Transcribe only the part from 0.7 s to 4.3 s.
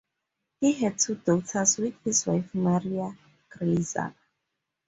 had two daughters with his wife Maria Grazia.